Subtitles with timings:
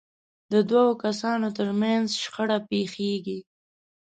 [0.53, 3.39] د دوو کسانو ترمنځ شخړه پېښېږي.